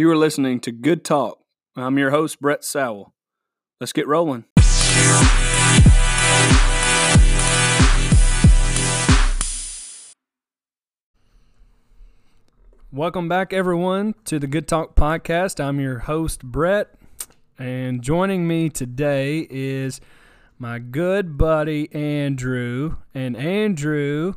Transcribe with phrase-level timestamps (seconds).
[0.00, 1.40] You are listening to Good Talk.
[1.76, 3.12] I'm your host, Brett Sowell.
[3.82, 4.46] Let's get rolling.
[12.90, 15.62] Welcome back, everyone, to the Good Talk podcast.
[15.62, 16.94] I'm your host, Brett,
[17.58, 20.00] and joining me today is
[20.58, 22.96] my good buddy, Andrew.
[23.14, 24.32] And Andrew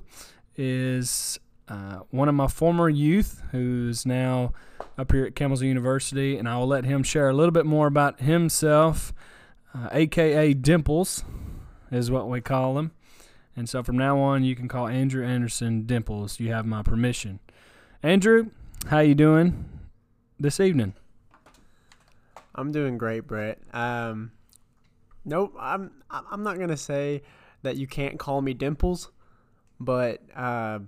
[0.57, 4.51] is uh, one of my former youth who's now
[4.97, 7.87] up here at Campbellsville University, and I will let him share a little bit more
[7.87, 9.13] about himself,
[9.73, 11.23] uh, aka Dimples,
[11.91, 12.91] is what we call him.
[13.55, 16.39] And so from now on, you can call Andrew Anderson Dimples.
[16.39, 17.39] You have my permission.
[18.01, 18.47] Andrew,
[18.87, 19.65] how you doing
[20.39, 20.93] this evening?
[22.55, 23.59] I'm doing great, Brett.
[23.73, 24.31] Um,
[25.25, 27.23] nope, I'm I'm not gonna say
[27.61, 29.09] that you can't call me Dimples,
[29.79, 30.79] but uh,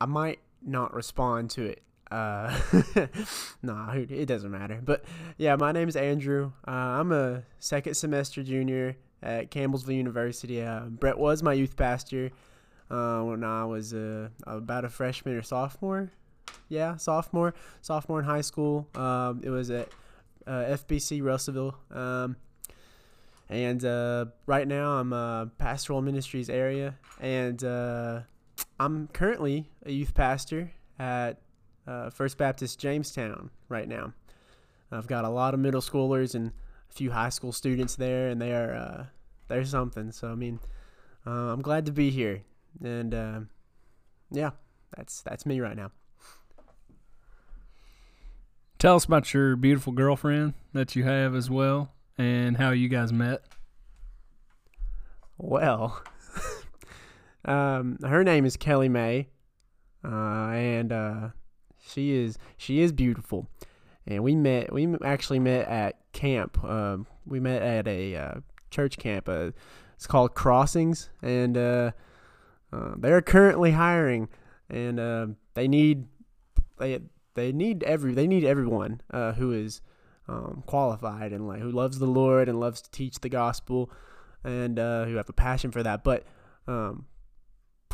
[0.00, 1.82] I might not respond to it.
[2.10, 2.56] Uh,
[3.62, 4.80] nah, it doesn't matter.
[4.84, 5.04] But
[5.36, 6.52] yeah, my name is Andrew.
[6.66, 10.62] Uh, I'm a second semester junior at Campbellsville University.
[10.62, 12.30] Uh, Brett was my youth pastor
[12.90, 16.10] uh, when I was uh, about a freshman or sophomore
[16.68, 18.88] yeah, sophomore, sophomore in high school.
[18.94, 19.88] Um, it was at
[20.46, 21.76] uh, FBC Russellville.
[21.90, 22.36] Um,
[23.48, 27.62] and uh, right now I'm pastoral ministries area, and
[28.78, 31.38] I'm currently a youth pastor at
[31.86, 34.12] uh, First Baptist Jamestown right now.
[34.90, 36.52] I've got a lot of middle schoolers and
[36.90, 39.04] a few high school students there, and they are uh,
[39.48, 40.12] they're something.
[40.12, 40.60] So I mean,
[41.26, 42.42] uh, I'm glad to be here,
[42.82, 43.40] and uh,
[44.30, 44.50] yeah,
[44.96, 45.90] that's that's me right now.
[48.78, 53.12] Tell us about your beautiful girlfriend that you have as well and how you guys
[53.12, 53.42] met.
[55.38, 56.02] Well,
[57.44, 59.28] um, her name is Kelly May,
[60.04, 61.28] uh, and uh,
[61.86, 63.48] she is she is beautiful.
[64.06, 64.72] And we met.
[64.72, 66.62] We actually met at camp.
[66.62, 68.34] Um, we met at a uh,
[68.70, 69.28] church camp.
[69.28, 69.50] Uh,
[69.96, 71.92] it's called Crossings, and uh,
[72.72, 74.28] uh, they're currently hiring,
[74.68, 76.06] and they need
[76.78, 77.00] they
[77.34, 79.00] they need every they need everyone
[79.36, 79.80] who is
[80.28, 83.90] um, qualified and like who loves the Lord and loves to teach the gospel
[84.42, 86.04] and who have a passion for that.
[86.04, 86.24] But
[86.66, 87.06] um,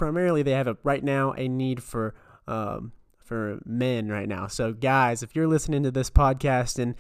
[0.01, 2.15] primarily, they have a right now a need for
[2.49, 4.47] um, for men right now.
[4.47, 6.95] So guys, if you're listening to this podcast and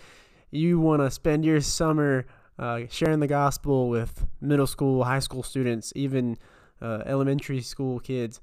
[0.50, 2.26] you want to spend your summer
[2.58, 6.36] uh, sharing the gospel with middle school, high school students, even
[6.82, 8.38] uh, elementary school kids,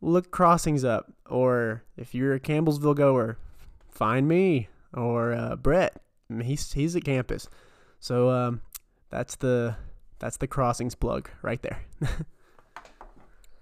[0.00, 1.12] look crossings up.
[1.26, 3.38] Or if you're a Campbellsville goer,
[3.88, 6.02] find me or uh, Brett.
[6.42, 7.48] He's he's at campus.
[8.00, 8.62] So um,
[9.10, 9.76] that's the
[10.18, 11.82] that's the crossings plug right there.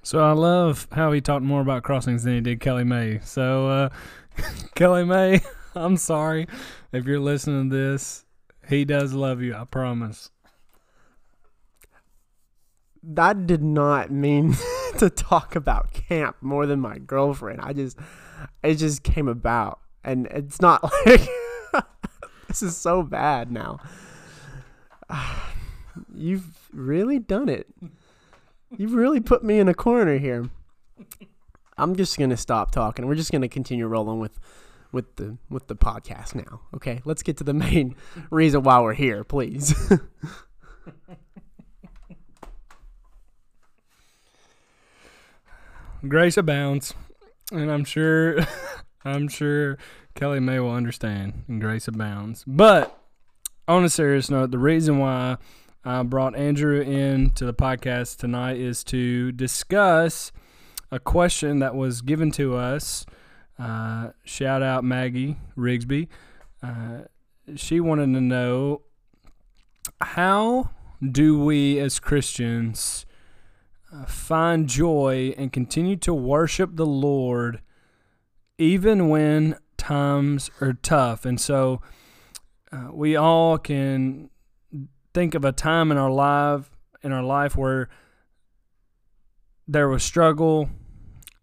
[0.08, 3.20] so I love how he talked more about crossings than he did Kelly May.
[3.24, 3.88] So uh,
[4.74, 5.42] Kelly May,
[5.74, 6.46] I'm sorry
[6.92, 8.24] if you're listening to this.
[8.66, 10.30] He does love you, I promise.
[13.02, 14.56] That did not mean
[14.96, 17.60] to talk about camp more than my girlfriend.
[17.60, 17.98] I just,
[18.62, 21.28] it just came about, and it's not like
[22.48, 23.78] this is so bad now.
[26.14, 27.66] You've really done it.
[28.76, 30.50] You've really put me in a corner here.
[31.76, 33.06] I'm just gonna stop talking.
[33.06, 34.38] We're just gonna continue rolling with
[34.92, 36.60] with the with the podcast now.
[36.74, 37.94] Okay, let's get to the main
[38.30, 39.74] reason why we're here, please.
[46.06, 46.94] grace abounds,
[47.50, 48.38] and I'm sure,
[49.04, 49.78] I'm sure
[50.14, 51.44] Kelly May will understand.
[51.48, 52.44] And grace abounds.
[52.46, 52.98] But
[53.66, 55.38] on a serious note, the reason why
[55.84, 60.32] I brought Andrew in to the podcast tonight is to discuss
[60.90, 63.06] a question that was given to us.
[63.58, 66.08] Uh, shout out Maggie Rigsby.
[66.62, 67.02] Uh,
[67.54, 68.82] she wanted to know
[70.00, 73.06] how do we as Christians
[73.92, 77.62] uh, find joy and continue to worship the Lord
[78.58, 81.24] even when times are tough.
[81.24, 81.81] And so
[82.72, 84.31] uh, we all can
[85.14, 86.70] think of a time in our life
[87.02, 87.88] in our life where
[89.66, 90.69] there was struggle,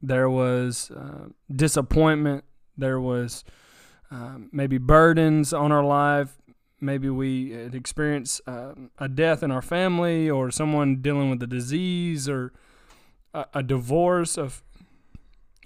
[0.01, 2.43] there was uh, disappointment,
[2.77, 3.43] there was
[4.11, 6.37] uh, maybe burdens on our life,
[6.81, 12.27] maybe we experience uh, a death in our family or someone dealing with a disease
[12.27, 12.51] or
[13.33, 14.61] a, a divorce of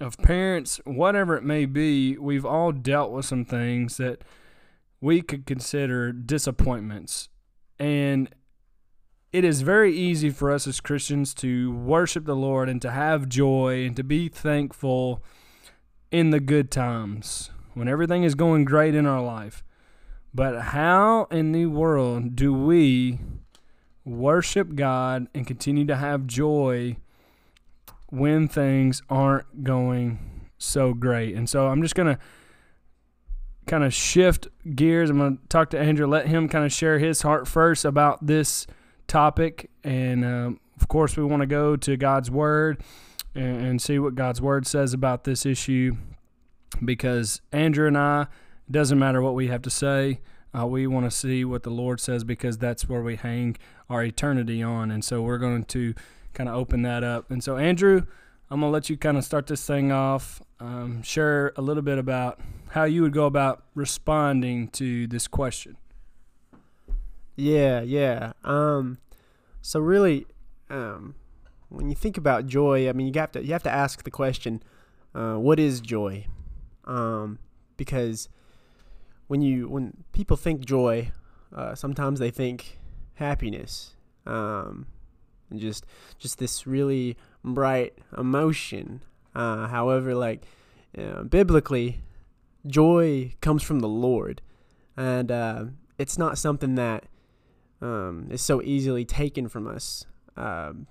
[0.00, 4.24] of parents, whatever it may be, we've all dealt with some things that
[4.98, 7.28] we could consider disappointments.
[7.80, 8.28] And
[9.32, 13.28] it is very easy for us as Christians to worship the Lord and to have
[13.28, 15.24] joy and to be thankful
[16.10, 19.64] in the good times when everything is going great in our life.
[20.34, 23.18] But how in the world do we
[24.04, 26.98] worship God and continue to have joy
[28.08, 31.34] when things aren't going so great?
[31.34, 32.20] And so I'm just going to
[33.70, 35.10] kind of shift gears.
[35.10, 38.26] I'm going to talk to Andrew, let him kind of share his heart first about
[38.26, 38.66] this
[39.06, 39.70] topic.
[39.84, 42.82] And um, of course, we want to go to God's Word
[43.32, 45.96] and, and see what God's Word says about this issue
[46.84, 50.20] because Andrew and I, it doesn't matter what we have to say.
[50.52, 53.56] Uh, we want to see what the Lord says because that's where we hang
[53.88, 54.90] our eternity on.
[54.90, 55.94] And so we're going to
[56.34, 57.30] kind of open that up.
[57.30, 58.02] And so, Andrew,
[58.50, 60.42] I'm to let you kind of start this thing off.
[60.58, 65.76] Um, share a little bit about how you would go about responding to this question.
[67.36, 68.32] Yeah, yeah.
[68.42, 68.98] Um,
[69.62, 70.26] so really,
[70.68, 71.14] um,
[71.68, 74.10] when you think about joy, I mean, you have to you have to ask the
[74.10, 74.62] question,
[75.14, 76.26] uh, what is joy?
[76.86, 77.38] Um,
[77.76, 78.28] because
[79.28, 81.12] when you when people think joy,
[81.54, 82.78] uh, sometimes they think
[83.14, 83.94] happiness,
[84.26, 84.86] um,
[85.50, 85.86] and just
[86.18, 89.02] just this really bright emotion.
[89.34, 90.44] Uh, however, like
[90.96, 92.02] uh, biblically,
[92.66, 94.42] joy comes from the Lord,
[94.96, 95.64] and uh,
[95.98, 97.04] it's not something that
[97.80, 100.06] um, is so easily taken from us.
[100.36, 100.86] Um,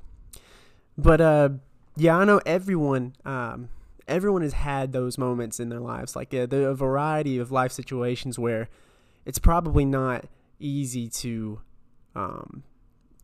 [0.97, 1.49] but uh,
[1.95, 3.15] yeah, I know everyone.
[3.25, 3.69] Um,
[4.07, 7.71] everyone has had those moments in their lives, like uh, the a variety of life
[7.71, 8.69] situations where
[9.25, 10.25] it's probably not
[10.59, 11.61] easy to
[12.15, 12.63] um,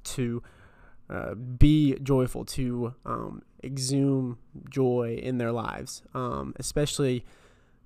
[0.03, 0.43] to
[1.09, 4.37] uh, be joyful, to um, exhume
[4.69, 7.23] joy in their lives, um, especially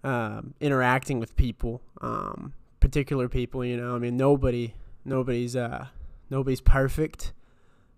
[0.03, 3.63] um, interacting with people, um, particular people.
[3.65, 4.73] You know, I mean, nobody,
[5.03, 5.87] nobody's, uh,
[6.29, 7.33] nobody's perfect,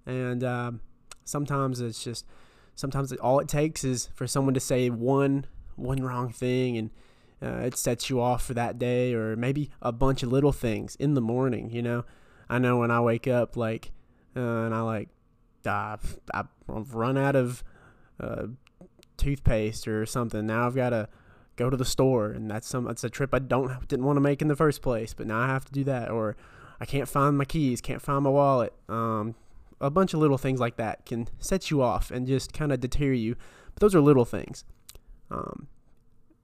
[0.06, 0.82] and um,
[1.24, 2.26] sometimes it's just,
[2.74, 5.46] sometimes all it takes is for someone to say one,
[5.76, 6.90] one wrong thing, and
[7.44, 10.96] uh, it sets you off for that day, or maybe a bunch of little things
[10.96, 11.70] in the morning.
[11.70, 12.06] You know,
[12.50, 13.92] I know when I wake up, like,
[14.36, 15.10] uh, and I like,
[15.66, 15.98] uh,
[16.34, 17.64] I've run out of
[18.20, 18.48] uh,
[19.18, 20.46] toothpaste or something.
[20.46, 21.10] Now I've got to
[21.56, 24.22] go to the store, and that's some that's a trip I don't didn't want to
[24.22, 26.10] make in the first place, but now I have to do that.
[26.10, 26.36] Or
[26.80, 28.74] I can't find my keys, can't find my wallet.
[28.90, 29.36] Um,
[29.80, 32.80] a bunch of little things like that can set you off and just kind of
[32.80, 33.36] deter you.
[33.74, 34.64] But those are little things.
[35.30, 35.68] Um,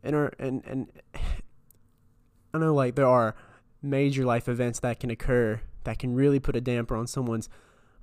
[0.03, 0.91] and are, and and
[2.53, 3.35] I know like there are
[3.81, 7.47] major life events that can occur that can really put a damper on someone's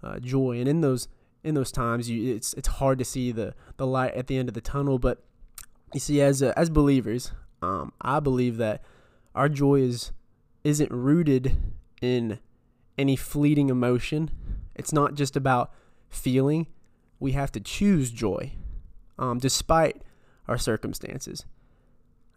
[0.05, 1.09] uh, joy, and in those
[1.43, 4.49] in those times, you it's it's hard to see the the light at the end
[4.49, 4.99] of the tunnel.
[4.99, 5.23] But
[5.93, 8.83] you see, as uh, as believers, um, I believe that
[9.35, 10.13] our joy is
[10.63, 11.57] isn't rooted
[12.01, 12.39] in
[12.97, 14.31] any fleeting emotion.
[14.75, 15.73] It's not just about
[16.09, 16.67] feeling.
[17.21, 18.53] We have to choose joy,
[19.19, 20.03] um, despite
[20.49, 21.45] our circumstances.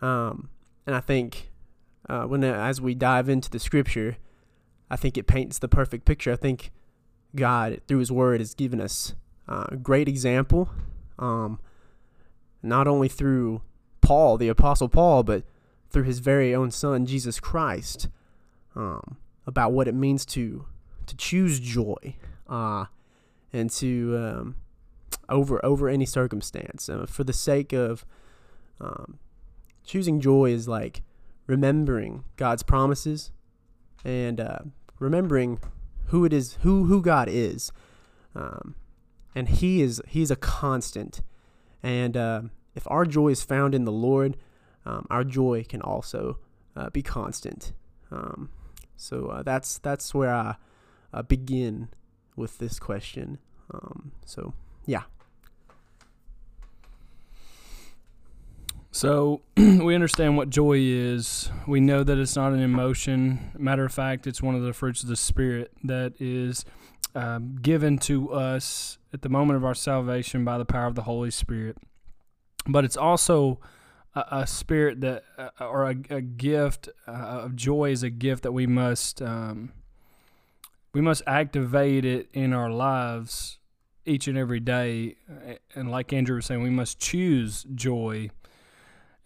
[0.01, 0.49] Um,
[0.85, 1.51] and I think
[2.07, 4.17] uh, when uh, as we dive into the scripture,
[4.89, 6.31] I think it paints the perfect picture.
[6.31, 6.71] I think
[7.37, 9.13] God, through His Word, has given us
[9.47, 10.69] uh, a great example,
[11.17, 11.59] um,
[12.61, 13.61] not only through
[14.01, 15.43] Paul, the Apostle Paul, but
[15.89, 18.09] through His very own Son, Jesus Christ,
[18.75, 20.65] um, about what it means to
[21.05, 22.15] to choose joy,
[22.49, 22.85] uh,
[23.53, 24.55] and to um,
[25.29, 28.05] over over any circumstance, uh, for the sake of
[28.81, 29.19] um,
[29.85, 31.01] choosing joy is like
[31.47, 33.31] remembering God's promises
[34.03, 34.59] and uh,
[34.99, 35.59] remembering
[36.07, 37.71] who it is, who who God is,
[38.35, 38.75] um,
[39.35, 41.21] and He is He's a constant.
[41.83, 42.41] And uh,
[42.75, 44.37] if our joy is found in the Lord,
[44.85, 46.39] um, our joy can also
[46.75, 47.73] uh, be constant.
[48.11, 48.49] Um,
[48.95, 51.89] so uh, that's that's where I begin
[52.35, 53.39] with this question.
[53.71, 54.53] Um, so
[54.85, 55.03] yeah.
[58.91, 61.49] So we understand what joy is.
[61.67, 63.51] We know that it's not an emotion.
[63.57, 66.65] Matter of fact, it's one of the fruits of the Spirit that is
[67.15, 71.03] um, given to us at the moment of our salvation by the power of the
[71.03, 71.77] Holy Spirit.
[72.67, 73.59] But it's also
[74.15, 78.43] a, a spirit that, uh, or a, a gift uh, of joy is a gift
[78.43, 79.71] that we must um,
[80.93, 83.59] we must activate it in our lives
[84.05, 85.15] each and every day.
[85.75, 88.31] And like Andrew was saying, we must choose joy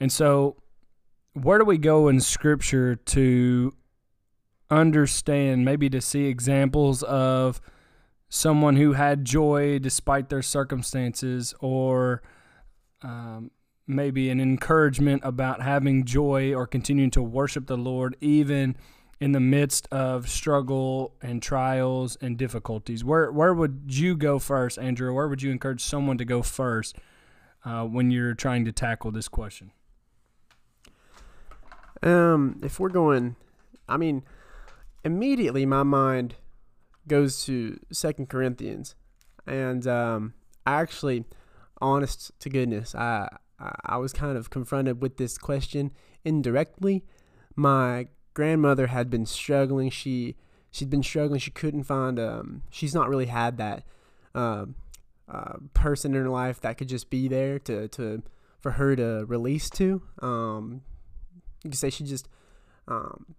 [0.01, 0.57] and so,
[1.33, 3.71] where do we go in Scripture to
[4.71, 7.61] understand, maybe to see examples of
[8.27, 12.23] someone who had joy despite their circumstances, or
[13.03, 13.51] um,
[13.85, 18.75] maybe an encouragement about having joy or continuing to worship the Lord even
[19.19, 23.03] in the midst of struggle and trials and difficulties?
[23.05, 25.13] Where where would you go first, Andrew?
[25.13, 26.97] Where would you encourage someone to go first
[27.63, 29.69] uh, when you're trying to tackle this question?
[32.03, 33.35] Um, if we're going,
[33.87, 34.23] I mean,
[35.03, 36.35] immediately my mind
[37.07, 38.95] goes to Second Corinthians,
[39.45, 40.33] and um,
[40.65, 41.25] I actually,
[41.79, 43.27] honest to goodness, I
[43.85, 45.91] I was kind of confronted with this question
[46.25, 47.03] indirectly.
[47.55, 49.89] My grandmother had been struggling.
[49.89, 50.35] She
[50.71, 51.39] she'd been struggling.
[51.39, 52.63] She couldn't find um.
[52.69, 53.83] She's not really had that
[54.33, 54.75] um
[55.27, 58.23] uh, person in her life that could just be there to to
[58.59, 60.01] for her to release to.
[60.21, 60.81] Um,
[61.63, 62.27] you could say she just
[62.87, 63.35] um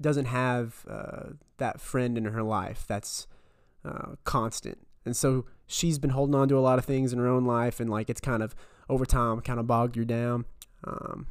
[0.00, 3.26] doesn't have uh, that friend in her life that's
[3.84, 7.28] uh, constant, and so she's been holding on to a lot of things in her
[7.28, 8.54] own life, and like it's kind of
[8.88, 10.44] over time kind of bogged her down.
[10.84, 11.26] Um,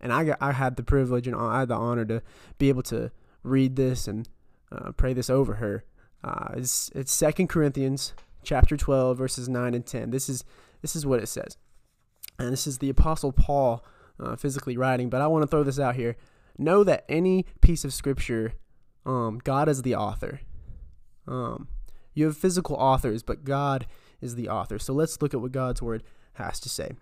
[0.00, 2.22] and I I had the privilege and I had the honor to
[2.58, 3.10] be able to
[3.42, 4.28] read this and
[4.70, 5.84] uh, pray this over her.
[6.22, 10.10] Uh, it's it's Second Corinthians chapter twelve verses nine and ten.
[10.10, 10.44] This is
[10.82, 11.56] this is what it says,
[12.38, 13.84] and this is the Apostle Paul
[14.20, 15.10] uh, physically writing.
[15.10, 16.16] But I want to throw this out here.
[16.58, 18.54] Know that any piece of scripture,
[19.04, 20.40] um, God is the author.
[21.26, 21.68] Um,
[22.14, 23.86] you have physical authors, but God
[24.20, 24.78] is the author.
[24.78, 26.02] So let's look at what God's word
[26.34, 26.92] has to say.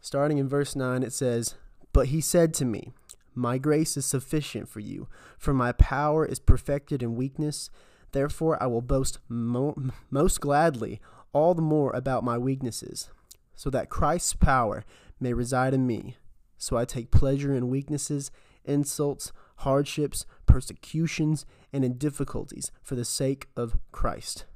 [0.00, 1.54] Starting in verse 9, it says,
[1.92, 2.92] But he said to me,
[3.34, 7.70] My grace is sufficient for you, for my power is perfected in weakness.
[8.12, 9.76] Therefore, I will boast mo-
[10.10, 11.00] most gladly
[11.32, 13.10] all the more about my weaknesses,
[13.54, 14.84] so that Christ's power
[15.20, 16.16] may reside in me.
[16.64, 18.30] So I take pleasure in weaknesses,
[18.64, 24.46] insults, hardships, persecutions, and in difficulties for the sake of Christ.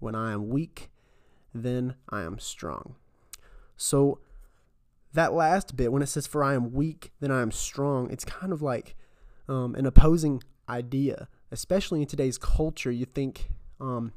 [0.00, 0.90] When I am weak,
[1.54, 2.96] then I am strong.
[3.76, 4.18] So
[5.12, 8.24] that last bit, when it says, For I am weak, then I am strong, it's
[8.24, 8.96] kind of like
[9.48, 12.90] um, an opposing idea, especially in today's culture.
[12.90, 13.48] You think
[13.80, 14.12] um,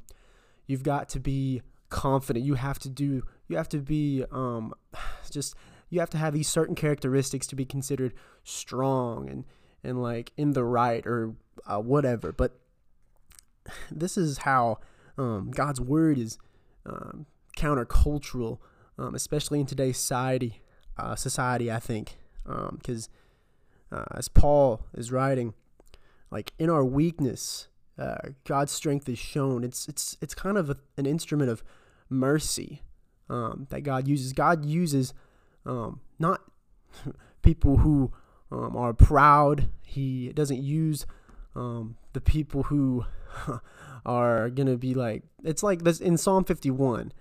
[0.66, 4.74] you've got to be confident, you have to do, you have to be um,
[5.30, 5.54] just,
[5.90, 8.12] you have to have these certain characteristics to be considered
[8.44, 9.44] strong and,
[9.82, 11.34] and like in the right or
[11.66, 12.32] uh, whatever.
[12.32, 12.58] But
[13.90, 14.78] this is how
[15.16, 16.38] um, God's word is
[16.86, 17.26] um,
[17.56, 18.58] countercultural,
[18.98, 20.62] um, especially in today's society.
[20.96, 23.08] Uh, society, I think, because
[23.92, 25.54] um, uh, as Paul is writing,
[26.28, 29.62] like in our weakness, uh, God's strength is shown.
[29.62, 31.62] It's it's it's kind of a, an instrument of
[32.10, 32.82] mercy
[33.30, 34.32] um, that God uses.
[34.32, 35.14] God uses
[35.68, 36.40] um, not
[37.42, 38.12] people who
[38.50, 39.68] um, are proud.
[39.82, 41.06] He doesn't use
[41.54, 43.04] um, the people who
[44.06, 45.22] are gonna be like.
[45.44, 47.12] It's like this in Psalm 51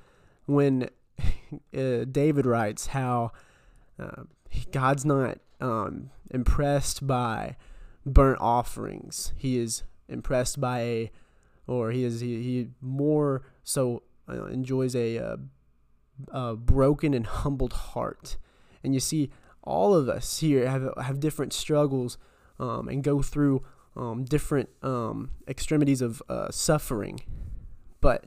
[0.46, 0.90] when
[1.78, 3.32] uh, David writes how
[4.00, 4.24] uh,
[4.72, 7.58] God's not um, impressed by
[8.06, 9.34] burnt offerings.
[9.36, 11.12] He is impressed by a,
[11.68, 15.18] or he is he, he more so uh, enjoys a,
[16.32, 18.38] a, broken and humbled heart.
[18.84, 19.30] And you see,
[19.64, 22.18] all of us here have have different struggles
[22.60, 23.64] um, and go through
[23.96, 27.22] um, different um, extremities of uh, suffering.
[28.00, 28.26] But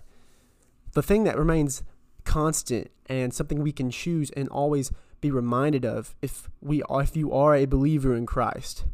[0.92, 1.82] the thing that remains
[2.24, 7.32] constant and something we can choose and always be reminded of if we if you
[7.32, 8.84] are a believer in Christ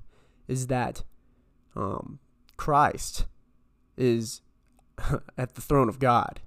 [0.48, 1.02] is that
[1.74, 2.18] um,
[2.56, 3.26] Christ
[3.96, 4.42] is
[5.38, 6.40] at the throne of God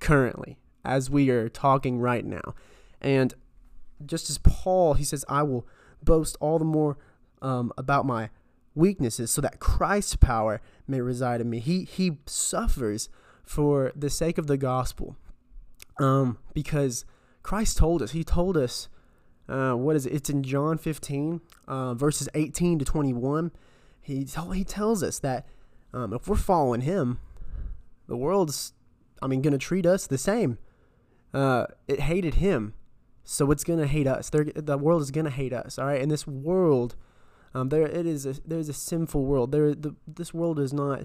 [0.00, 2.54] currently as we are talking right now
[3.00, 3.34] and
[4.04, 5.66] just as Paul he says I will
[6.02, 6.96] boast all the more
[7.42, 8.30] um, about my
[8.74, 13.08] weaknesses so that Christ's power may reside in me he he suffers
[13.44, 15.16] for the sake of the gospel
[15.98, 17.04] um, because
[17.42, 18.88] Christ told us, He told us,
[19.48, 20.12] uh, what is it?
[20.12, 23.50] It's in John 15, uh, verses 18 to 21.
[24.00, 25.46] He, he tells us that
[25.92, 27.18] um, if we're following Him,
[28.06, 28.72] the world's,
[29.22, 30.58] I mean, going to treat us the same.
[31.32, 32.74] Uh, it hated Him,
[33.24, 34.30] so it's to hate us.
[34.30, 36.00] They're, the world is to hate us, all right?
[36.00, 36.96] And this world,
[37.54, 38.26] um, there it is.
[38.26, 39.52] A, there's a sinful world.
[39.52, 41.04] There, the, this world is not.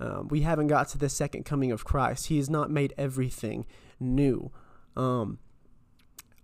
[0.00, 2.28] Um, we haven't got to the second coming of Christ.
[2.28, 3.66] He has not made everything
[4.00, 4.50] new.
[4.96, 5.38] Um,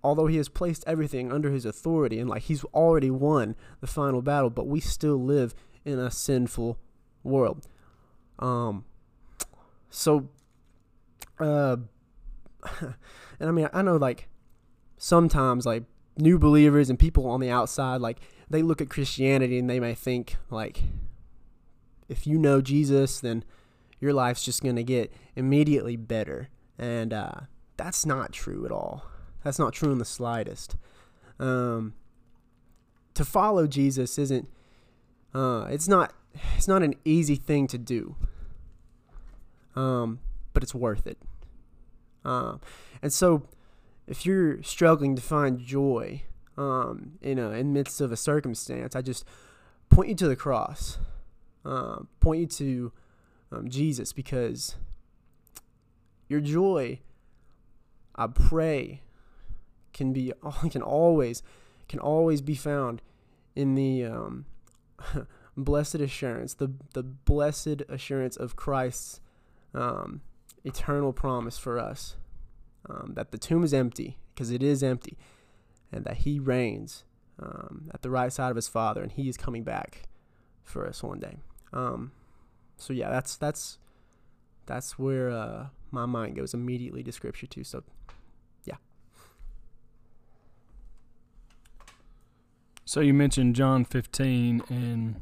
[0.05, 4.23] although he has placed everything under his authority and like he's already won the final
[4.23, 5.55] battle, but we still live
[5.85, 6.79] in a sinful
[7.25, 7.67] world.
[8.39, 8.85] Um,
[9.91, 10.29] so,
[11.41, 11.79] uh,
[12.81, 12.95] and
[13.49, 14.29] I mean, I know like
[14.99, 15.85] sometimes like
[16.17, 19.95] new believers and people on the outside, like they look at Christianity and they may
[19.95, 20.83] think like,
[22.09, 23.45] if you know Jesus, then
[24.01, 26.49] your life's just gonna get immediately better.
[26.79, 27.41] And uh,
[27.77, 29.05] that's not true at all.
[29.43, 30.77] That's not true in the slightest.
[31.39, 31.95] Um,
[33.15, 34.49] to follow Jesus isn't.
[35.35, 36.13] Uh, it's not.
[36.57, 38.17] It's not an easy thing to do.
[39.75, 40.21] Um,
[40.53, 41.19] but it's worth it.
[42.27, 42.59] Uh,
[43.01, 43.45] and so,
[44.09, 46.23] if you're struggling to find joy,
[46.59, 49.25] um, in a in midst of a circumstance, I just
[49.89, 50.99] point you to the cross,
[51.65, 52.93] um, point you to
[53.53, 54.75] um, Jesus, because
[56.29, 56.99] your joy,
[58.17, 59.03] I pray,
[59.93, 60.33] can be
[60.71, 61.43] can always
[61.89, 63.03] can always be found
[63.55, 64.47] in the um,
[65.57, 69.21] blessed assurance, the the blessed assurance of Christ's
[69.75, 70.23] um,
[70.67, 72.17] eternal promise for us,
[72.89, 75.17] um, that the tomb is empty because it is empty,
[75.91, 77.05] and that He reigns
[77.39, 80.09] um, at the right side of His Father, and He is coming back
[80.65, 81.37] for us one day.
[81.73, 82.13] Um,
[82.77, 83.79] so yeah, that's that's
[84.67, 87.65] that's where uh, my mind goes immediately to Scripture too.
[87.65, 87.83] So
[88.65, 88.77] yeah.
[92.85, 95.17] So you mentioned John 15, and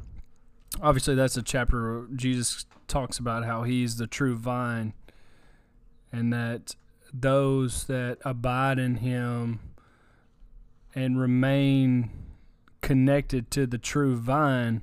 [0.81, 4.93] obviously that's a chapter where Jesus talks about how he's the true vine,
[6.15, 6.75] and that
[7.13, 9.59] those that abide in him
[10.93, 12.09] and remain
[12.81, 14.81] connected to the true vine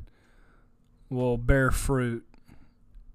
[1.09, 2.27] will bear fruit.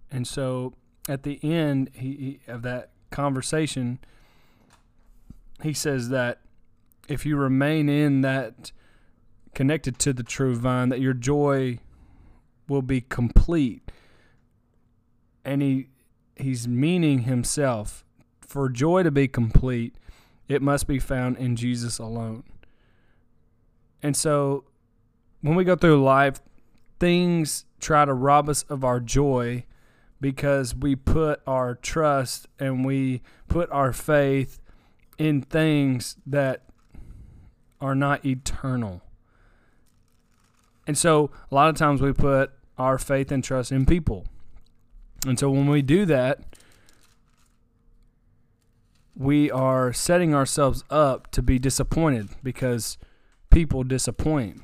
[0.10, 0.74] And so
[1.08, 4.00] at the end he, he, of that conversation,
[5.62, 6.42] he says that
[7.08, 8.72] if you remain in that
[9.54, 11.80] connected to the true vine, that your joy
[12.68, 13.92] will be complete.
[15.46, 15.88] And he
[16.36, 18.06] he's meaning himself.
[18.58, 19.94] For joy to be complete,
[20.48, 22.42] it must be found in Jesus alone.
[24.02, 24.64] And so
[25.42, 26.42] when we go through life,
[27.00, 29.64] things try to rob us of our joy
[30.20, 34.60] because we put our trust and we put our faith
[35.20, 36.64] in things that
[37.80, 39.04] are not eternal.
[40.88, 44.26] And so a lot of times we put our faith and trust in people.
[45.28, 46.47] And so when we do that,
[49.18, 52.98] we are setting ourselves up to be disappointed because
[53.50, 54.62] people disappoint.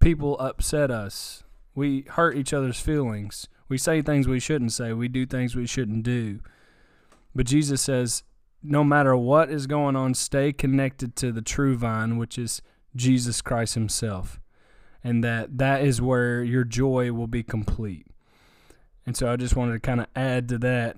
[0.00, 1.42] People upset us.
[1.74, 3.48] We hurt each other's feelings.
[3.68, 4.92] We say things we shouldn't say.
[4.92, 6.40] We do things we shouldn't do.
[7.34, 8.22] But Jesus says,
[8.62, 12.62] no matter what is going on, stay connected to the true vine, which is
[12.96, 14.40] Jesus Christ Himself
[15.04, 18.06] and that that is where your joy will be complete.
[19.06, 20.96] And so I just wanted to kind of add to that.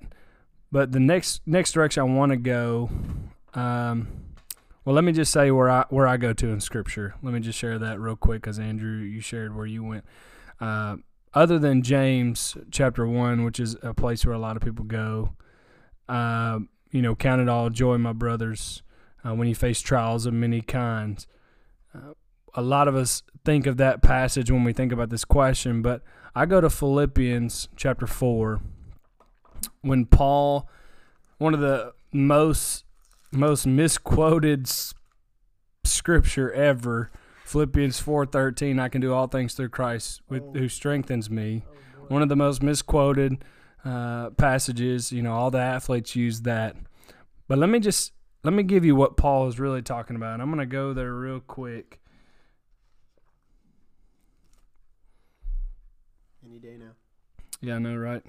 [0.71, 2.89] But the next next direction I want to go,
[3.53, 4.07] um,
[4.85, 7.15] well, let me just say where I where I go to in Scripture.
[7.21, 10.05] Let me just share that real quick, because Andrew, you shared where you went.
[10.59, 10.97] Uh,
[11.33, 15.33] other than James chapter one, which is a place where a lot of people go,
[16.07, 16.59] uh,
[16.91, 18.81] you know, count it all joy, my brothers,
[19.25, 21.27] uh, when you face trials of many kinds.
[21.93, 22.13] Uh,
[22.53, 26.01] a lot of us think of that passage when we think about this question, but
[26.35, 28.61] I go to Philippians chapter 4
[29.81, 30.69] when Paul
[31.37, 32.85] one of the most
[33.31, 34.69] most misquoted
[35.83, 37.11] scripture ever
[37.45, 40.53] Philippians 4:13 I can do all things through Christ with, oh.
[40.53, 41.63] who strengthens me.
[41.67, 43.43] Oh, one of the most misquoted
[43.83, 46.75] uh, passages, you know, all the athletes use that.
[47.47, 48.13] But let me just
[48.43, 50.39] let me give you what Paul is really talking about.
[50.39, 51.99] I'm going to go there real quick.
[56.45, 56.91] any day now.
[57.61, 58.23] Yeah, I know, right?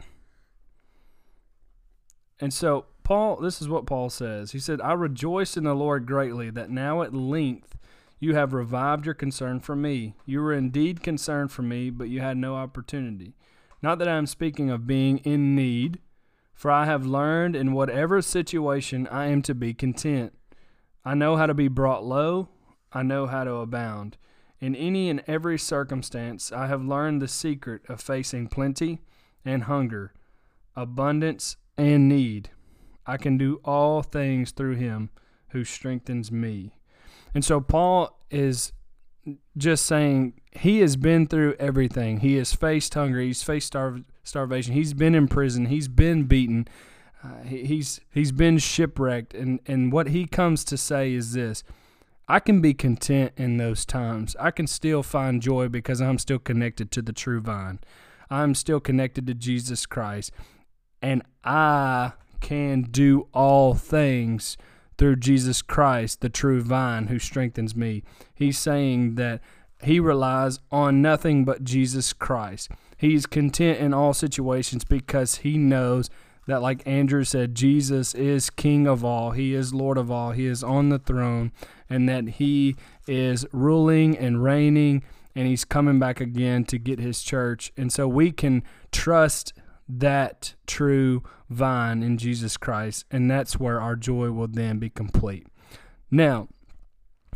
[2.43, 4.51] And so, Paul, this is what Paul says.
[4.51, 7.77] He said, I rejoice in the Lord greatly that now at length
[8.19, 10.15] you have revived your concern for me.
[10.27, 13.37] You were indeed concerned for me, but you had no opportunity.
[13.81, 16.01] Not that I am speaking of being in need,
[16.53, 20.33] for I have learned in whatever situation I am to be content.
[21.05, 22.49] I know how to be brought low,
[22.93, 24.17] I know how to abound.
[24.59, 28.99] In any and every circumstance, I have learned the secret of facing plenty
[29.45, 30.13] and hunger,
[30.75, 32.51] abundance and need.
[33.07, 35.11] I can do all things through him
[35.49, 36.75] who strengthens me.
[37.35, 38.73] And so Paul is
[39.57, 42.21] just saying he has been through everything.
[42.21, 46.69] He has faced hunger, he's faced starv- starvation, he's been in prison, he's been beaten,
[47.25, 51.63] uh, he, he's he's been shipwrecked and and what he comes to say is this
[52.29, 54.37] I can be content in those times.
[54.41, 57.81] I can still find joy because I'm still connected to the true vine.
[58.31, 60.33] I'm still connected to Jesus Christ.
[61.03, 64.57] And I can do all things
[64.97, 68.03] through Jesus Christ, the true vine who strengthens me.
[68.35, 69.41] He's saying that
[69.83, 72.71] he relies on nothing but Jesus Christ.
[72.97, 76.09] He's content in all situations because he knows
[76.47, 80.47] that, like Andrew said, Jesus is King of all, He is Lord of all, He
[80.47, 81.53] is on the throne,
[81.89, 87.23] and that He is ruling and reigning, and He's coming back again to get His
[87.23, 87.73] church.
[87.77, 89.53] And so we can trust
[89.89, 95.47] that true vine in Jesus Christ, and that's where our joy will then be complete.
[96.11, 96.49] Now,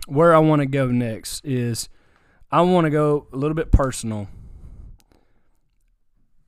[0.07, 1.89] where I want to go next is
[2.51, 4.29] I want to go a little bit personal.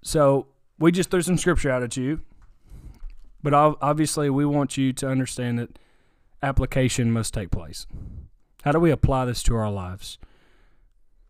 [0.02, 0.46] So
[0.78, 2.20] we just threw some scripture out at you,
[3.42, 5.78] but obviously we want you to understand that
[6.42, 7.86] application must take place.
[8.62, 10.18] How do we apply this to our lives?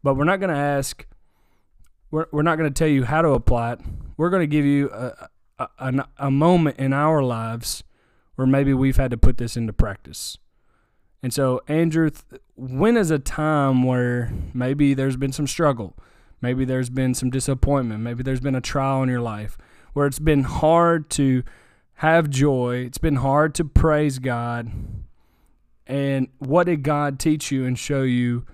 [0.03, 1.07] But we're not going to ask,
[2.11, 3.81] we're, we're not going to tell you how to apply it.
[4.17, 7.85] We're going to give you a, a, a, a moment in our lives
[8.37, 10.39] where maybe we've had to put this into practice.
[11.23, 12.11] And so, Andrew,
[12.55, 15.97] when is a time where maybe there's been some struggle?
[16.41, 18.01] Maybe there's been some disappointment.
[18.01, 19.59] Maybe there's been a trial in your life
[19.93, 21.43] where it's been hard to
[21.95, 22.85] have joy.
[22.87, 24.71] It's been hard to praise God.
[25.89, 28.47] And what did God teach you and show you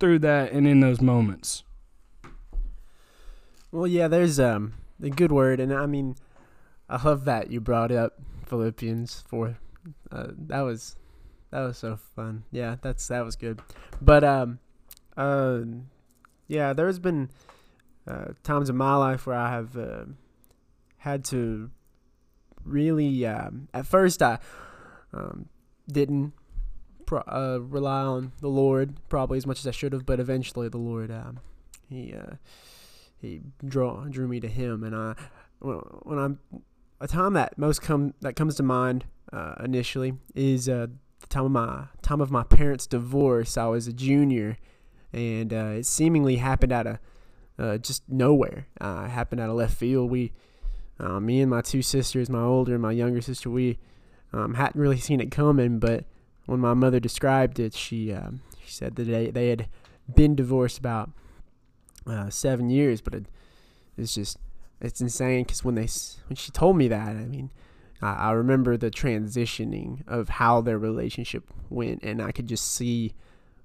[0.00, 1.64] through that and in those moments?
[3.72, 6.16] Well, yeah, there's um a good word, and I mean,
[6.88, 8.14] I love that you brought up
[8.46, 9.58] Philippians four.
[10.10, 10.96] Uh, that was
[11.50, 12.44] that was so fun.
[12.50, 13.60] Yeah, that's that was good.
[14.00, 14.58] But um,
[15.16, 15.60] uh,
[16.48, 17.30] yeah, there's been
[18.06, 20.04] uh, times in my life where I have uh,
[20.98, 21.70] had to
[22.64, 23.26] really.
[23.26, 24.38] Um, at first, I
[25.12, 25.48] um,
[25.90, 26.32] didn't
[27.04, 30.68] pro- uh, rely on the Lord probably as much as I should have, but eventually
[30.68, 31.40] the Lord um,
[31.88, 32.36] he uh,
[33.20, 35.14] he draw drew me to Him, and I
[35.60, 36.38] when I'm
[37.00, 40.86] a time that most come that comes to mind uh, initially is uh,
[41.20, 43.56] the time of my time of my parents' divorce.
[43.56, 44.58] I was a junior,
[45.12, 46.98] and uh, it seemingly happened out of
[47.58, 48.66] uh, just nowhere.
[48.80, 50.10] Uh, it happened out of left field.
[50.10, 50.32] We,
[51.00, 53.78] uh, me and my two sisters, my older and my younger sister, we
[54.32, 55.78] um, hadn't really seen it coming.
[55.78, 56.04] But
[56.46, 59.68] when my mother described it, she um, she said that they they had
[60.14, 61.10] been divorced about
[62.06, 63.26] uh, seven years, but it,
[63.96, 64.38] it's just
[64.80, 65.88] it's insane because when they
[66.28, 67.50] when she told me that, I mean,
[68.02, 73.14] I, I remember the transitioning of how their relationship went, and I could just see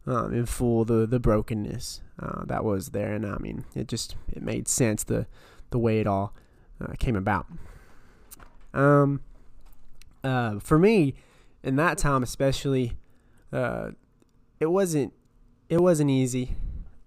[0.07, 4.15] um, in full the the brokenness uh, that was there, and I mean, it just
[4.31, 5.27] it made sense the
[5.69, 6.33] the way it all
[6.81, 7.47] uh, came about.
[8.73, 9.21] Um,
[10.23, 11.15] uh, for me,
[11.63, 12.97] in that time especially,
[13.51, 13.91] uh,
[14.59, 15.13] it wasn't
[15.69, 16.55] it wasn't easy.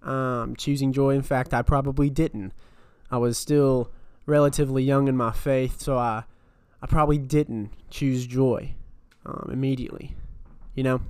[0.05, 1.15] Um, choosing joy.
[1.15, 2.53] In fact, I probably didn't.
[3.09, 3.91] I was still
[4.25, 6.23] relatively young in my faith, so I
[6.81, 8.75] I probably didn't choose joy
[9.25, 10.15] um, immediately,
[10.75, 11.01] you know,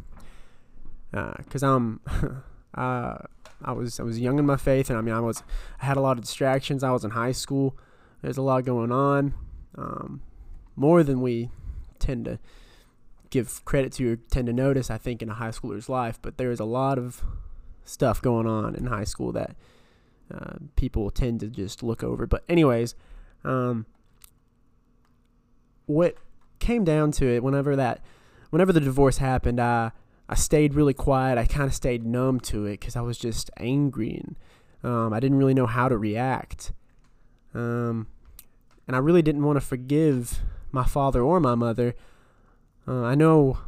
[1.11, 1.99] because uh, I'm
[2.75, 3.17] uh,
[3.63, 5.43] I was I was young in my faith, and I mean I was
[5.81, 6.83] I had a lot of distractions.
[6.83, 7.77] I was in high school.
[8.21, 9.33] There's a lot going on,
[9.77, 10.21] um,
[10.75, 11.49] more than we
[11.99, 12.39] tend to
[13.29, 14.89] give credit to or tend to notice.
[14.89, 17.23] I think in a high schooler's life, but there is a lot of
[17.85, 19.55] stuff going on in high school that
[20.33, 22.27] uh, people tend to just look over.
[22.27, 22.95] But anyways,
[23.43, 23.85] um,
[25.85, 26.15] what
[26.59, 28.01] came down to it, whenever that,
[28.49, 29.91] whenever the divorce happened, I
[30.27, 31.37] I stayed really quiet.
[31.37, 34.35] I kind of stayed numb to it because I was just angry and
[34.83, 36.73] um, I didn't really know how to react.
[37.53, 38.07] Um,
[38.87, 40.39] and I really didn't want to forgive
[40.71, 41.93] my father or my mother.
[42.87, 43.59] Uh, I know,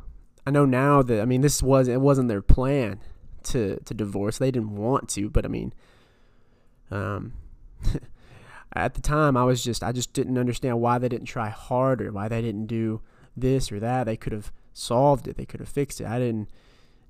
[0.45, 2.99] I know now that I mean this was it wasn't their plan
[3.47, 4.37] to to divorce.
[4.37, 5.73] They didn't want to, but I mean,
[6.91, 7.33] um,
[8.73, 12.11] at the time I was just I just didn't understand why they didn't try harder,
[12.11, 13.01] why they didn't do
[13.35, 14.05] this or that.
[14.05, 15.37] They could have solved it.
[15.37, 16.07] They could have fixed it.
[16.07, 16.49] I didn't.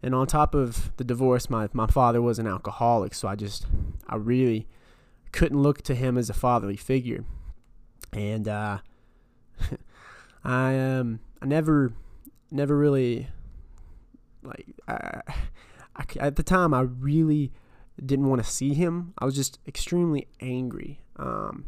[0.04, 3.66] And on top of the divorce, my my father was an alcoholic, so I just
[4.08, 4.68] I really
[5.32, 7.26] couldn't look to him as a fatherly figure.
[8.14, 8.80] And uh,
[10.44, 11.94] I um I never
[12.52, 13.28] never really
[14.44, 15.22] like I,
[15.98, 17.52] I, at the time I really
[18.04, 19.14] didn't want to see him.
[19.18, 21.02] I was just extremely angry.
[21.16, 21.66] Um,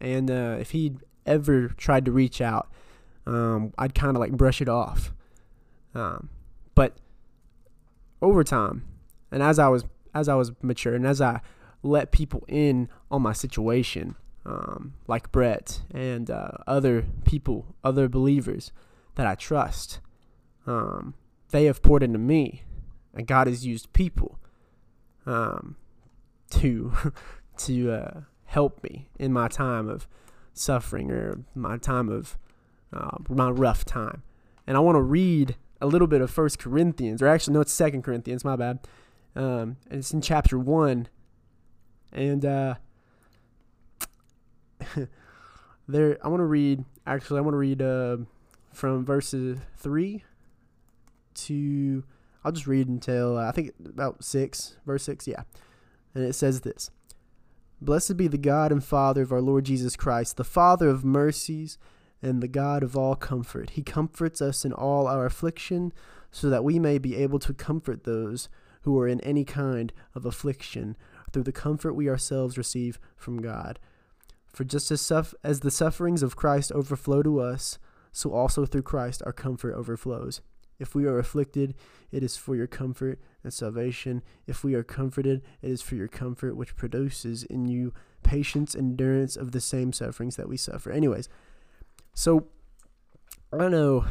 [0.00, 2.70] and uh, if he'd ever tried to reach out,
[3.26, 5.12] um, I'd kind of like brush it off.
[5.94, 6.28] Um,
[6.74, 6.96] but
[8.20, 8.84] over time,
[9.30, 11.40] and as I was as I was mature, and as I
[11.82, 18.72] let people in on my situation, um, like Brett and uh, other people, other believers
[19.16, 20.00] that I trust,
[20.66, 21.14] um,
[21.50, 22.62] they have poured into me,
[23.14, 24.38] and God has used people
[25.26, 25.76] um,
[26.50, 26.92] to
[27.58, 30.06] to uh, help me in my time of
[30.52, 32.36] suffering or my time of
[32.92, 34.22] uh, my rough time.
[34.66, 37.72] And I want to read a little bit of First Corinthians, or actually, no, it's
[37.72, 38.44] Second Corinthians.
[38.44, 38.80] My bad.
[39.36, 41.08] Um, and it's in chapter one,
[42.12, 42.74] and uh,
[45.88, 46.84] there I want to read.
[47.06, 48.18] Actually, I want to read uh,
[48.72, 50.24] from verses three
[51.34, 52.04] to.
[52.44, 55.26] I'll just read until uh, I think about six, verse six.
[55.26, 55.44] Yeah,
[56.14, 56.90] and it says this.
[57.80, 61.78] Blessed be the God and Father of our Lord Jesus Christ, the Father of mercies
[62.22, 63.70] and the God of all comfort.
[63.70, 65.92] He comforts us in all our affliction,
[66.30, 68.48] so that we may be able to comfort those
[68.82, 70.96] who are in any kind of affliction
[71.32, 73.78] through the comfort we ourselves receive from God.
[74.52, 75.10] For just as,
[75.42, 77.78] as the sufferings of Christ overflow to us,
[78.12, 80.40] so also through Christ our comfort overflows.
[80.78, 81.74] If we are afflicted,
[82.10, 84.22] it is for your comfort and salvation.
[84.46, 89.36] If we are comforted, it is for your comfort, which produces in you patience, endurance
[89.36, 90.90] of the same sufferings that we suffer.
[90.90, 91.28] Anyways,
[92.14, 92.48] so
[93.52, 94.04] I know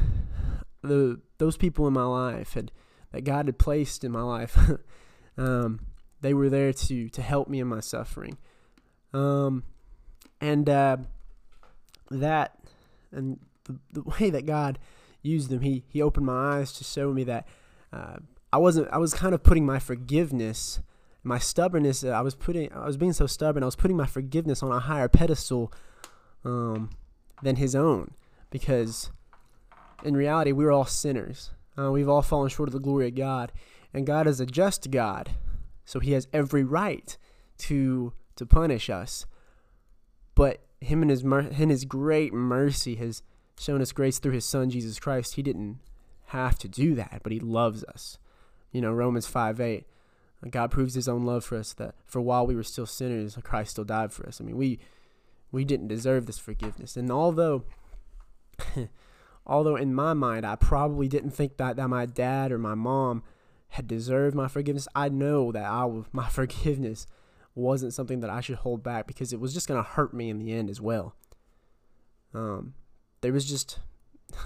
[0.81, 2.71] the those people in my life had
[3.11, 4.57] that God had placed in my life.
[5.37, 5.79] um,
[6.21, 8.37] they were there to to help me in my suffering,
[9.13, 9.63] um,
[10.39, 10.97] and uh,
[12.09, 12.59] that
[13.11, 14.79] and the, the way that God
[15.23, 17.47] used them, he he opened my eyes to show me that
[17.91, 18.17] uh,
[18.51, 18.89] I wasn't.
[18.91, 20.79] I was kind of putting my forgiveness,
[21.23, 22.03] my stubbornness.
[22.03, 22.71] Uh, I was putting.
[22.71, 23.63] I was being so stubborn.
[23.63, 25.73] I was putting my forgiveness on a higher pedestal
[26.45, 26.91] um,
[27.41, 28.11] than His own,
[28.51, 29.09] because
[30.03, 31.51] in reality, we are all sinners.
[31.77, 33.51] Uh, we've all fallen short of the glory of God,
[33.93, 35.31] and God is a just God,
[35.85, 37.17] so He has every right
[37.59, 39.25] to to punish us.
[40.35, 43.23] But Him and His mer- in His great mercy has
[43.59, 45.35] shown us grace through His Son Jesus Christ.
[45.35, 45.79] He didn't
[46.27, 48.17] have to do that, but He loves us.
[48.71, 49.85] You know, Romans five eight.
[50.49, 53.71] God proves His own love for us that for while we were still sinners, Christ
[53.71, 54.41] still died for us.
[54.41, 54.79] I mean, we
[55.51, 57.63] we didn't deserve this forgiveness, and although
[59.45, 63.23] although in my mind I probably didn't think that, that my dad or my mom
[63.69, 67.07] had deserved my forgiveness, I know that I my forgiveness
[67.55, 70.29] wasn't something that I should hold back because it was just going to hurt me
[70.29, 71.15] in the end as well.
[72.33, 72.73] Um,
[73.23, 73.79] there was just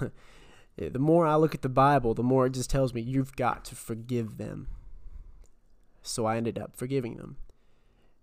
[0.76, 3.64] the more I look at the Bible, the more it just tells me you've got
[3.66, 4.68] to forgive them.
[6.00, 7.36] So I ended up forgiving them,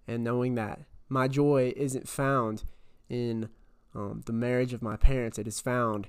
[0.08, 2.63] and knowing that my joy isn't found
[3.10, 3.50] in
[3.94, 6.08] um, the marriage of my parents; it is found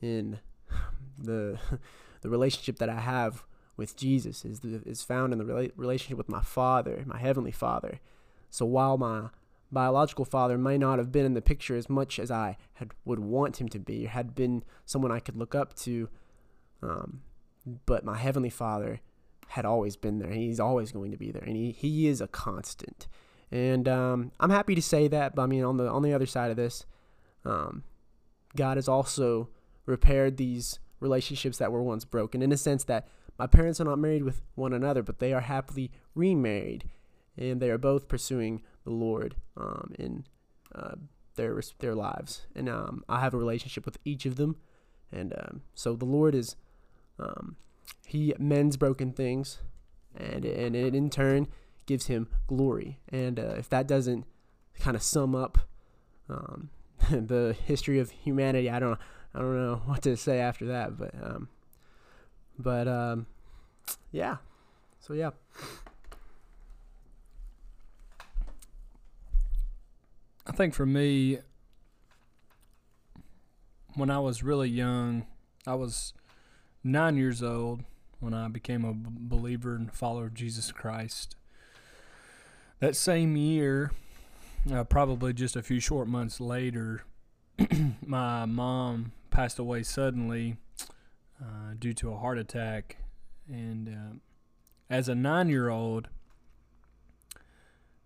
[0.00, 0.38] in
[1.18, 1.58] the
[2.22, 3.44] the relationship that I have
[3.76, 8.00] with Jesus is is found in the rela- relationship with my Father, my heavenly Father.
[8.48, 9.28] So while my
[9.70, 13.18] biological father may not have been in the picture as much as I had would
[13.18, 16.08] want him to be, or had been someone I could look up to,
[16.82, 17.22] um,
[17.86, 19.00] but my heavenly Father
[19.48, 20.30] had always been there.
[20.30, 23.06] He's always going to be there, and he, he is a constant.
[23.50, 25.34] And um, I'm happy to say that.
[25.34, 26.86] But I mean, on the on the other side of this,
[27.44, 27.84] um,
[28.56, 29.48] God has also
[29.86, 33.98] repaired these relationships that were once broken in a sense that my parents are not
[33.98, 36.88] married with one another, but they are happily remarried,
[37.36, 40.24] and they are both pursuing the Lord um, in
[40.74, 40.94] uh,
[41.36, 42.46] their their lives.
[42.56, 44.56] And um, I have a relationship with each of them,
[45.12, 46.56] and um, so the Lord is
[47.18, 47.56] um,
[48.06, 49.58] He mends broken things,
[50.16, 51.48] and and it in turn
[51.86, 52.98] gives Him glory.
[53.10, 54.24] And uh, if that doesn't
[54.80, 55.58] kind of sum up
[56.30, 56.70] um,
[57.10, 58.98] the history of humanity, I don't
[59.34, 61.48] I don't know what to say after that, but um,
[62.58, 63.26] but
[64.10, 64.36] yeah.
[65.00, 65.30] So yeah.
[70.48, 71.38] I think for me,
[73.94, 75.26] when I was really young,
[75.66, 76.14] I was
[76.82, 77.84] nine years old
[78.18, 81.36] when I became a believer and follower of Jesus Christ.
[82.80, 83.92] That same year,
[84.72, 87.04] uh, probably just a few short months later,
[88.06, 90.56] my mom passed away suddenly
[91.40, 92.96] uh, due to a heart attack.
[93.48, 94.16] And uh,
[94.88, 96.08] as a nine year old,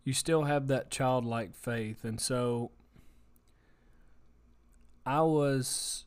[0.05, 2.05] you still have that childlike faith.
[2.05, 2.71] And so
[5.07, 6.05] I was,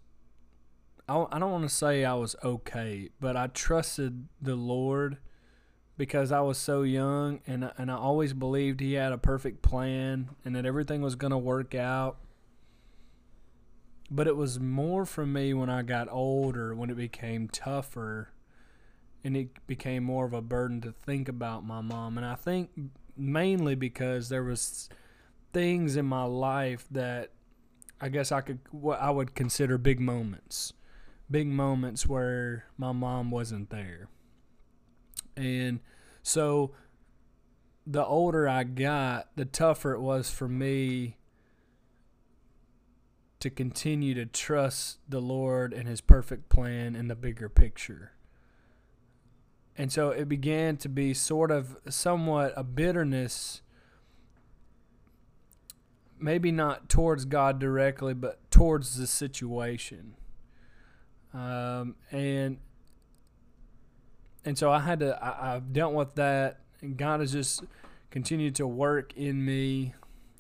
[1.08, 5.18] I, don't want to say I was okay, but I trusted the Lord
[5.98, 10.30] because I was so young and, and I always believed He had a perfect plan
[10.44, 12.18] and that everything was going to work out.
[14.12, 18.30] But it was more for me when I got older, when it became tougher
[19.24, 22.18] and it became more of a burden to think about my mom.
[22.18, 22.70] And I think
[23.18, 24.90] mainly because there was
[25.54, 27.32] things in my life that
[28.02, 30.74] I guess I could what I would consider big moments.
[31.30, 34.10] Big moments where my mom wasn't there.
[35.36, 35.80] And
[36.22, 36.72] so
[37.88, 41.18] the older I got, the tougher it was for me
[43.40, 48.15] to continue to trust the Lord and his perfect plan in the bigger picture.
[49.78, 53.62] And so it began to be sort of somewhat a bitterness,
[56.20, 60.16] maybe not towards God directly, but towards the situation.
[61.34, 62.60] Um, and
[64.46, 65.22] and so I had to.
[65.22, 67.64] I, I've dealt with that, and God has just
[68.12, 69.94] continued to work in me.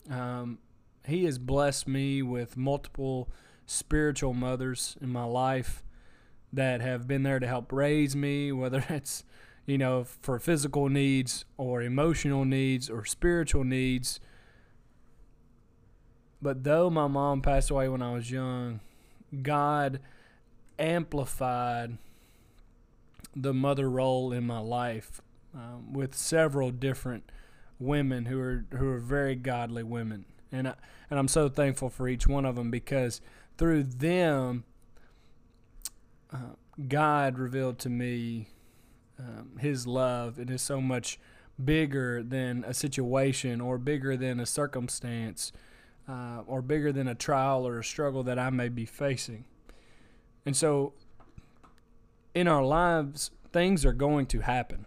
[0.09, 0.59] Um,
[1.05, 3.29] he has blessed me with multiple
[3.65, 5.83] spiritual mothers in my life
[6.55, 9.23] that have been there to help raise me, whether it's,
[9.65, 14.19] you know, for physical needs or emotional needs or spiritual needs.
[16.41, 18.79] But though my mom passed away when I was young,
[19.41, 19.99] God
[20.77, 21.97] amplified
[23.35, 25.21] the mother role in my life
[25.53, 27.31] um, with several different
[27.79, 30.73] women who are who are very godly women, and I,
[31.09, 33.21] and I'm so thankful for each one of them because
[33.57, 34.63] through them,
[36.35, 36.55] uh,
[36.87, 38.49] God revealed to me
[39.19, 41.19] um, His love, and is so much
[41.63, 45.51] bigger than a situation or bigger than a circumstance.
[46.07, 49.43] Uh, or bigger than a trial or a struggle that I may be facing.
[50.45, 50.93] And so
[52.35, 54.85] in our lives, things are going to happen.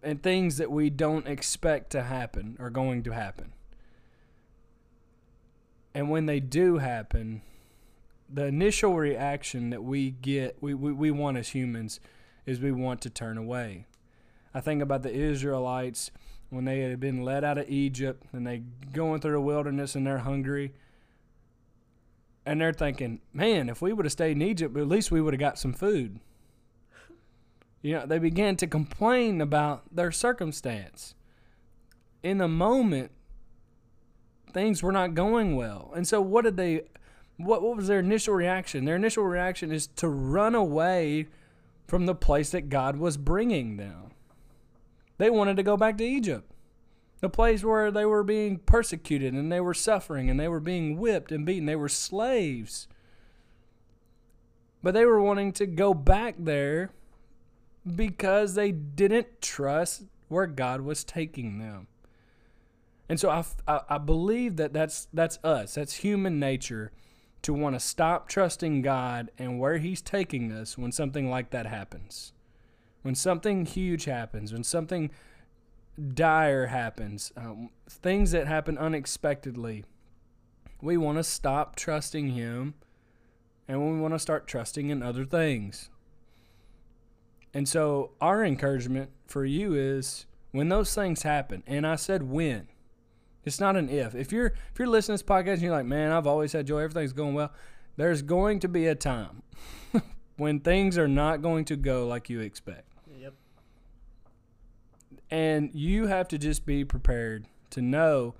[0.00, 3.52] And things that we don't expect to happen are going to happen.
[5.92, 7.42] And when they do happen,
[8.32, 12.00] the initial reaction that we get, we, we, we want as humans,
[12.46, 13.86] is we want to turn away.
[14.54, 16.10] I think about the Israelites
[16.48, 18.62] when they had been led out of Egypt and they
[18.92, 20.72] going through the wilderness and they're hungry.
[22.46, 25.34] And they're thinking, man, if we would have stayed in Egypt, at least we would
[25.34, 26.18] have got some food.
[27.82, 31.14] You know, they began to complain about their circumstance.
[32.22, 33.12] In the moment,
[34.52, 35.92] things were not going well.
[35.94, 36.82] And so what did they
[37.44, 38.84] what what was their initial reaction?
[38.84, 41.28] Their initial reaction is to run away
[41.86, 44.12] from the place that God was bringing them.
[45.18, 46.50] They wanted to go back to Egypt,
[47.20, 50.98] the place where they were being persecuted and they were suffering and they were being
[50.98, 51.66] whipped and beaten.
[51.66, 52.88] They were slaves.
[54.82, 56.92] But they were wanting to go back there
[57.84, 61.88] because they didn't trust where God was taking them.
[63.08, 65.74] And so I, I, I believe that that's, that's us.
[65.74, 66.92] That's human nature
[67.42, 71.66] to want to stop trusting God and where He's taking us when something like that
[71.66, 72.32] happens
[73.02, 75.10] when something huge happens, when something
[76.14, 79.84] dire happens, um, things that happen unexpectedly,
[80.80, 82.74] we want to stop trusting Him
[83.68, 85.88] and we want to start trusting in other things.
[87.52, 92.68] And so, our encouragement for you is when those things happen, and I said when,
[93.44, 94.14] it's not an if.
[94.14, 96.66] If you're if you're listening to this podcast and you're like, man, I've always had
[96.66, 97.52] joy, everything's going well,
[97.96, 99.42] there's going to be a time
[100.36, 102.92] when things are not going to go like you expect.
[103.18, 103.34] Yep.
[105.30, 108.34] And you have to just be prepared to know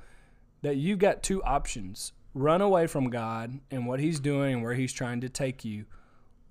[0.62, 4.74] that you've got two options run away from God and what He's doing and where
[4.74, 5.86] He's trying to take you,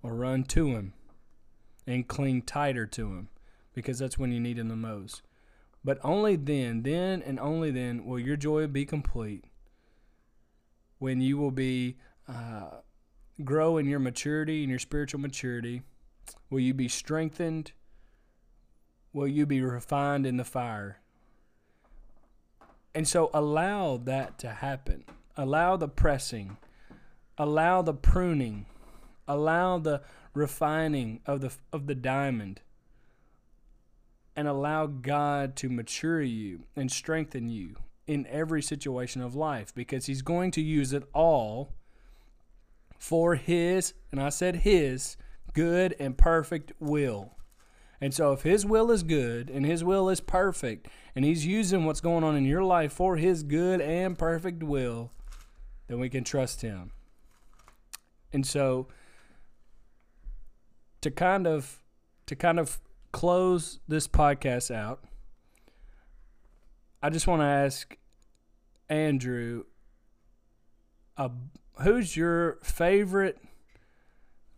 [0.04, 0.94] or run to Him
[1.88, 3.30] and cling tighter to Him
[3.74, 5.22] because that's when you need Him the most.
[5.84, 9.46] But only then, then and only then will your joy be complete
[10.98, 12.82] when you will be uh,
[13.44, 15.82] grow in your maturity and your spiritual maturity.
[16.50, 17.72] Will you be strengthened?
[19.14, 21.00] will you be refined in the fire.
[22.94, 25.06] And so allow that to happen.
[25.38, 26.58] Allow the pressing,
[27.38, 28.66] allow the pruning,
[29.28, 30.02] allow the
[30.34, 32.62] refining of the of the diamond
[34.40, 37.76] and allow God to mature you and strengthen you
[38.08, 41.74] in every situation of life because he's going to use it all
[42.98, 45.18] for his and I said his
[45.54, 47.36] good and perfect will.
[48.00, 51.84] And so, if His will is good and His will is perfect, and He's using
[51.84, 55.12] what's going on in your life for His good and perfect will,
[55.88, 56.92] then we can trust Him.
[58.32, 58.88] And so,
[61.02, 61.84] to kind of
[62.28, 62.80] to kind of
[63.12, 65.04] close this podcast out,
[67.02, 67.98] I just want to ask
[68.90, 69.64] Andrew,
[71.18, 71.30] uh,
[71.82, 73.38] who's your favorite,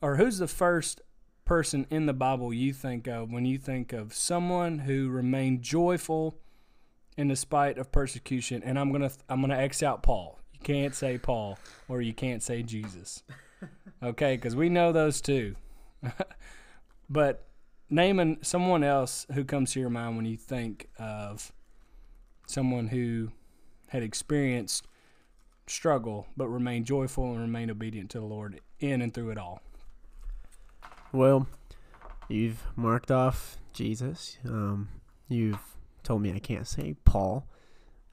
[0.01, 1.01] or who's the first
[1.45, 6.37] person in the Bible you think of when you think of someone who remained joyful
[7.17, 8.63] in the spite of persecution?
[8.63, 10.39] And I'm gonna I'm gonna X out Paul.
[10.53, 13.23] You can't say Paul or you can't say Jesus.
[14.03, 15.55] Okay, because we know those two.
[17.09, 17.45] but
[17.91, 21.51] naming someone else who comes to your mind when you think of
[22.47, 23.29] someone who
[23.89, 24.87] had experienced
[25.67, 29.61] struggle but remained joyful and remained obedient to the Lord in and through it all.
[31.11, 31.47] Well,
[32.29, 34.37] you've marked off Jesus.
[34.47, 34.87] Um,
[35.27, 35.59] you've
[36.03, 37.45] told me I can't say Paul.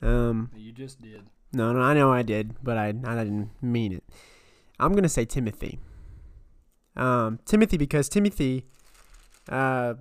[0.03, 1.22] Um, you just did.
[1.53, 4.05] No, no, I know I did, but I, I didn't mean it.
[4.81, 5.79] I'm gonna say Timothy.
[6.97, 8.66] Um, Timothy because Timothy.
[9.49, 9.94] Uh,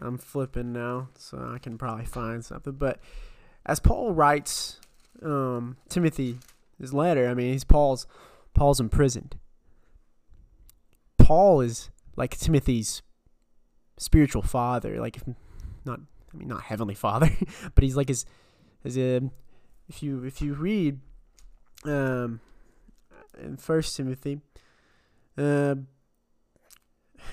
[0.00, 2.74] I'm flipping now, so I can probably find something.
[2.74, 3.00] But
[3.66, 4.80] as Paul writes,
[5.22, 6.38] um, Timothy
[6.82, 7.28] his letter.
[7.28, 8.06] I mean, he's Paul's
[8.52, 9.36] Paul's imprisoned.
[11.16, 13.00] Paul is like Timothy's
[13.96, 15.18] spiritual father, like
[15.86, 16.00] not
[16.34, 17.30] I mean not heavenly father,
[17.74, 18.26] but he's like his
[18.82, 19.20] his uh,
[19.88, 21.00] if you if you read
[21.84, 22.40] um
[23.40, 24.40] in First Timothy,
[25.38, 25.76] uh,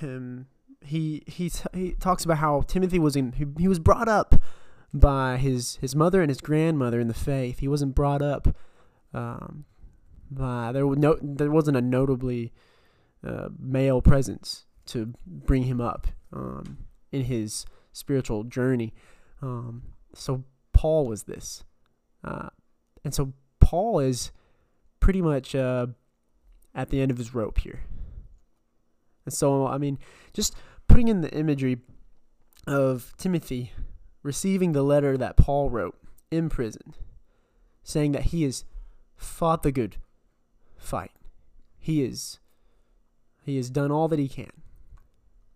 [0.01, 0.45] um,
[0.81, 4.35] he he he talks about how Timothy was in he, he was brought up
[4.93, 7.59] by his his mother and his grandmother in the faith.
[7.59, 8.55] He wasn't brought up
[9.13, 9.65] um,
[10.31, 12.53] by there was no there wasn't a notably
[13.25, 16.79] uh, male presence to bring him up um,
[17.11, 18.93] in his spiritual journey.
[19.41, 21.63] Um, so Paul was this,
[22.23, 22.49] uh,
[23.03, 24.31] and so Paul is
[24.99, 25.87] pretty much uh,
[26.73, 27.81] at the end of his rope here.
[29.25, 29.99] And so, I mean,
[30.33, 30.55] just
[30.89, 31.77] putting in the imagery
[32.67, 33.71] of Timothy
[34.23, 35.97] receiving the letter that Paul wrote
[36.29, 36.93] in prison,
[37.83, 38.65] saying that he has
[39.15, 39.97] fought the good
[40.77, 41.11] fight.
[41.79, 42.39] He is
[43.43, 44.51] he has done all that he can.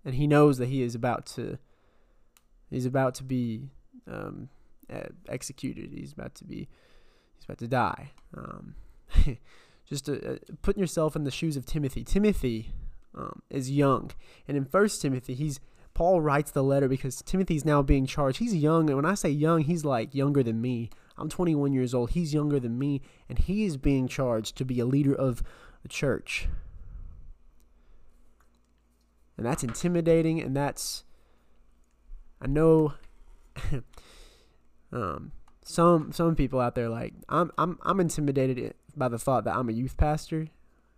[0.05, 1.59] And he knows that he is about to
[2.69, 3.69] he's about to be
[4.07, 4.49] um,
[5.27, 5.91] executed.
[5.93, 6.67] He's about to be
[7.36, 8.11] he's about to die.
[8.36, 8.75] Um,
[9.86, 12.03] just to, uh, putting yourself in the shoes of Timothy.
[12.03, 12.71] Timothy
[13.16, 14.11] um, is young,
[14.47, 15.59] and in First Timothy, he's
[15.93, 18.39] Paul writes the letter because Timothy's now being charged.
[18.39, 20.89] He's young, and when I say young, he's like younger than me.
[21.18, 22.11] I'm 21 years old.
[22.11, 25.43] He's younger than me, and he is being charged to be a leader of
[25.84, 26.47] the church.
[29.38, 31.03] And that's intimidating, and that's
[32.41, 32.93] I know
[34.91, 35.32] um,
[35.64, 39.70] some some people out there like I'm I'm I'm intimidated by the thought that I'm
[39.70, 40.47] a youth pastor.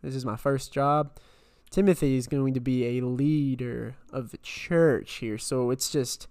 [0.02, 1.18] This is my first job.
[1.70, 5.38] Timothy is going to be a leader of the church here.
[5.38, 6.28] So it's just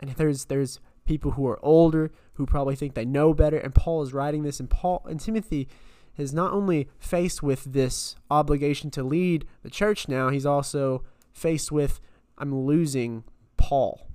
[0.00, 4.02] and there's there's people who are older who probably think they know better and Paul
[4.02, 5.68] is writing this and Paul and Timothy
[6.16, 11.70] is not only faced with this obligation to lead the church now, he's also faced
[11.70, 12.00] with
[12.36, 13.24] I'm losing
[13.56, 14.08] Paul.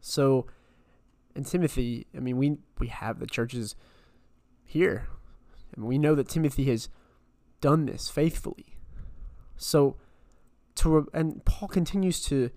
[0.00, 0.46] So
[1.34, 3.74] and Timothy, I mean we we have the churches
[4.64, 5.08] here.
[5.74, 6.88] And we know that Timothy has
[7.60, 8.76] done this faithfully.
[9.56, 9.96] So,
[10.76, 12.50] to and Paul continues to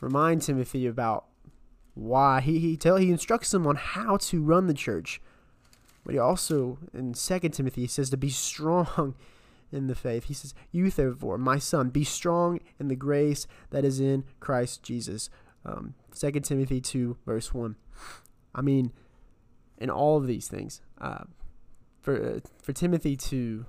[0.00, 1.26] remind Timothy about
[1.94, 5.20] why he he tell he instructs him on how to run the church.
[6.04, 9.14] But he also in Second Timothy he says to be strong
[9.72, 10.24] in the faith.
[10.24, 14.82] He says, "You therefore, my son, be strong in the grace that is in Christ
[14.82, 15.30] Jesus."
[15.64, 17.76] Um, Second Timothy two verse one.
[18.54, 18.92] I mean,
[19.78, 21.24] in all of these things, uh,
[22.00, 23.66] for uh, for Timothy to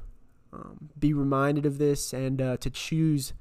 [0.54, 3.34] um, be reminded of this and uh, to choose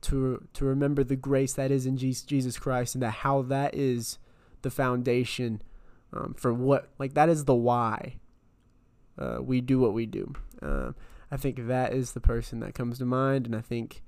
[0.00, 4.18] to to remember the grace that is in Jesus Christ and that how that is
[4.62, 5.62] the foundation
[6.12, 8.16] um, for what like that is the why
[9.18, 10.32] uh, we do what we do.
[10.62, 10.94] Um,
[11.30, 14.02] I think that is the person that comes to mind, and I think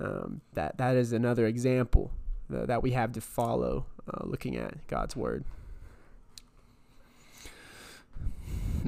[0.00, 2.10] um, that that is another example
[2.52, 5.44] uh, that we have to follow uh, looking at God's word.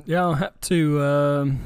[0.04, 1.60] Yeah, I'll have to um,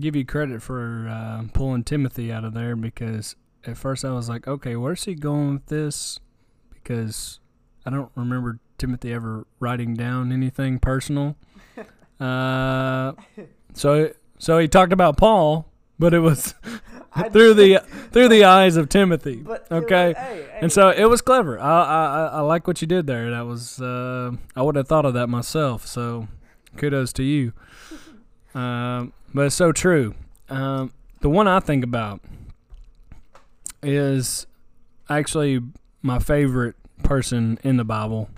[0.00, 3.36] give you credit for uh, pulling Timothy out of there because
[3.66, 6.20] at first I was like, okay, where's he going with this?
[6.72, 7.40] Because
[7.84, 11.36] I don't remember Timothy ever writing down anything personal.
[12.20, 13.12] uh,
[13.74, 15.66] so so he talked about Paul,
[15.98, 16.54] but it was
[17.32, 17.82] through the
[18.12, 19.44] through the eyes of Timothy.
[19.70, 20.58] okay, hey, hey.
[20.60, 21.58] and so it was clever.
[21.58, 23.30] I, I I like what you did there.
[23.30, 25.86] That was uh, I would have thought of that myself.
[25.86, 26.28] So
[26.76, 27.52] kudos to you.
[28.54, 30.14] Um, but it's so true.
[30.48, 32.20] Um, the one I think about
[33.82, 34.46] is
[35.08, 35.60] actually
[36.02, 38.28] my favorite person in the Bible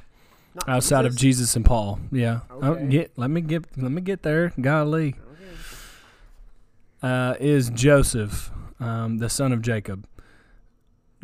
[0.55, 1.15] Not outside Jesus.
[1.15, 2.01] of Jesus and Paul.
[2.13, 2.41] Yeah.
[2.51, 2.83] Oh, okay.
[2.83, 4.53] Oh, get let me get let me get there.
[4.61, 5.15] Golly.
[5.15, 5.47] Okay.
[7.03, 10.07] Uh, is Joseph, um, the son of Jacob.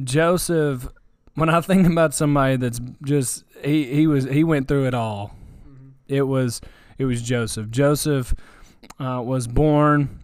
[0.02, 0.88] Joseph,
[1.34, 5.34] when I think about somebody that's just he he was he went through it all.
[5.68, 5.88] Mm-hmm.
[6.08, 6.60] It was
[6.98, 7.70] it was Joseph.
[7.70, 8.34] Joseph
[8.98, 10.20] uh, was born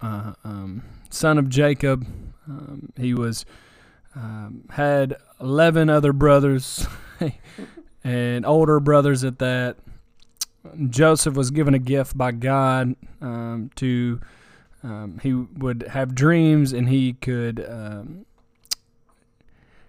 [0.00, 2.06] uh, um, son of Jacob.
[2.48, 3.44] Um, he was
[4.14, 6.86] um, had eleven other brothers
[8.04, 9.76] and older brothers at that.
[10.88, 14.20] Joseph was given a gift by God um, to
[14.82, 17.66] um, he would have dreams and he could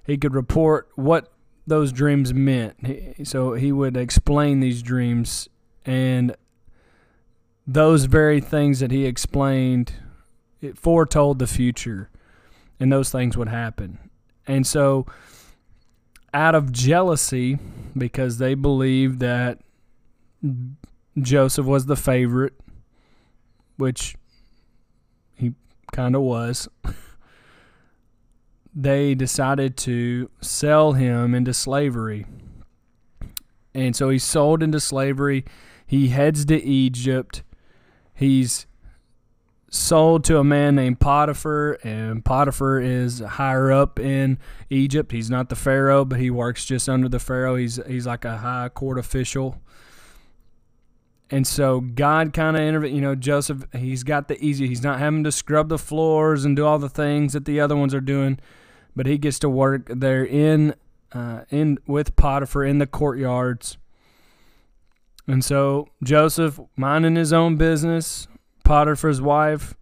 [0.05, 1.31] he could report what
[1.67, 2.75] those dreams meant.
[2.85, 5.47] He, so he would explain these dreams
[5.85, 6.35] and
[7.67, 9.93] those very things that he explained
[10.61, 12.09] it foretold the future
[12.79, 13.97] and those things would happen
[14.47, 15.05] and so
[16.33, 17.57] out of jealousy
[17.97, 19.59] because they believed that
[21.19, 22.53] joseph was the favorite
[23.81, 24.15] which
[25.33, 25.53] he
[25.91, 26.69] kind of was,
[28.75, 32.25] they decided to sell him into slavery.
[33.73, 35.45] And so he's sold into slavery.
[35.85, 37.41] He heads to Egypt.
[38.21, 38.67] He's
[39.71, 44.37] sold to a man named Potiphar, and Potiphar is higher up in
[44.69, 45.11] Egypt.
[45.11, 47.55] He's not the Pharaoh, but he works just under the Pharaoh.
[47.55, 49.59] He's he's like a high court official.
[51.31, 52.95] And so God kind of intervened.
[52.95, 54.67] You know, Joseph, he's got the easy.
[54.67, 57.75] He's not having to scrub the floors and do all the things that the other
[57.75, 58.37] ones are doing,
[58.95, 60.75] but he gets to work there in
[61.11, 63.79] uh, in with Potiphar in the courtyards.
[65.27, 68.27] And so Joseph, minding his own business,
[68.63, 69.75] Potiphar's wife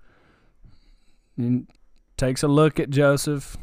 [2.17, 3.57] takes a look at Joseph,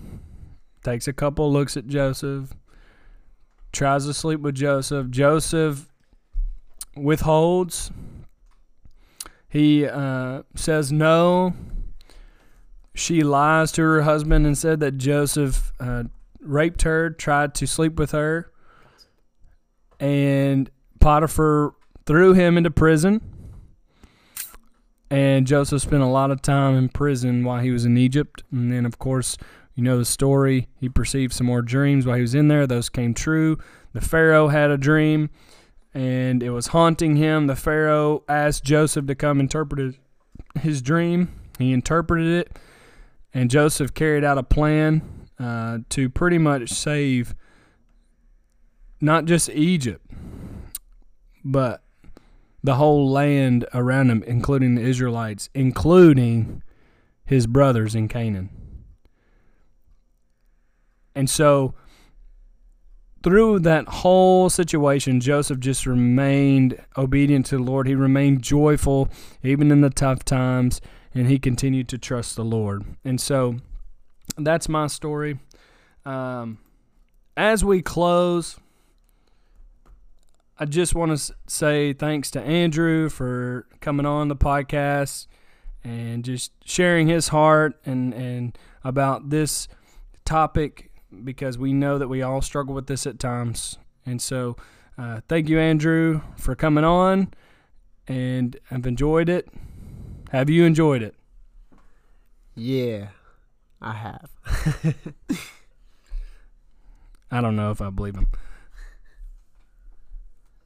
[0.83, 2.55] takes a couple looks at Joseph,
[3.73, 5.11] tries to sleep with Joseph.
[5.11, 5.93] Joseph
[6.97, 7.91] withholds.
[9.49, 11.55] He uh, says no.
[12.95, 16.05] She lies to her husband and said that Joseph uh,
[16.41, 18.51] raped her, tried to sleep with her,
[20.01, 20.71] and
[21.07, 21.73] Potiphar
[22.05, 23.21] threw him into prison.
[25.09, 28.43] And Joseph spent a lot of time in prison while he was in Egypt.
[28.51, 29.37] And then, of course,
[29.77, 30.67] you know the story.
[30.81, 32.67] He perceived some more dreams while he was in there.
[32.67, 33.57] Those came true.
[33.93, 35.31] The Pharaoh had a dream
[35.95, 37.47] and it was haunting him.
[37.47, 39.95] The Pharaoh asked Joseph to come interpret
[40.59, 41.33] his dream.
[41.57, 42.59] He interpreted it,
[43.33, 45.03] and Joseph carried out a plan
[45.39, 47.37] uh, to pretty much save
[49.01, 50.06] not just Egypt,
[51.47, 51.83] but
[52.63, 56.63] the whole land around him, including the Israelites, including
[57.25, 58.51] his brothers in Canaan.
[61.15, 61.75] And so
[63.23, 67.87] through that whole situation, Joseph just remained obedient to the Lord.
[67.87, 69.09] He remained joyful
[69.43, 70.81] even in the tough times,
[71.15, 72.85] and he continued to trust the Lord.
[73.05, 73.57] And so
[74.37, 75.39] that's my story.
[76.05, 76.59] Um,
[77.37, 78.59] as we close,
[80.59, 85.27] I just want to say thanks to Andrew for coming on the podcast
[85.85, 89.69] and just sharing his heart and, and about this
[90.25, 90.91] topic
[91.25, 93.77] because we know that we all struggle with this at times.
[94.07, 94.57] And so,
[94.97, 97.35] uh, thank you, Andrew, for coming on.
[98.09, 99.49] And I've enjoyed it.
[100.31, 101.15] Have you enjoyed it?
[102.55, 103.09] Yeah,
[103.83, 104.31] I have.
[107.31, 108.29] I don't know if I believe him.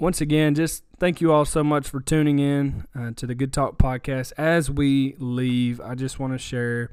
[0.01, 3.53] Once again, just thank you all so much for tuning in uh, to the Good
[3.53, 4.33] Talk podcast.
[4.39, 6.91] As we leave, I just want to share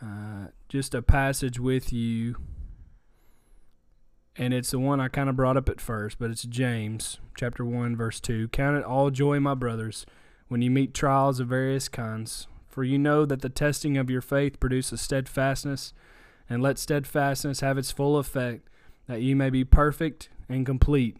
[0.00, 2.36] uh, just a passage with you
[4.36, 7.64] and it's the one I kind of brought up at first, but it's James chapter
[7.64, 8.46] 1 verse 2.
[8.48, 10.06] Count it all joy, my brothers,
[10.46, 14.20] when you meet trials of various kinds, for you know that the testing of your
[14.20, 15.92] faith produces steadfastness,
[16.48, 18.68] and let steadfastness have its full effect,
[19.08, 21.16] that you may be perfect and complete,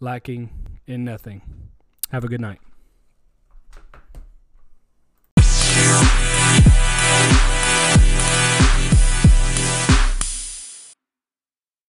[0.00, 0.50] lacking
[0.86, 1.42] in nothing.
[2.10, 2.60] Have a good night.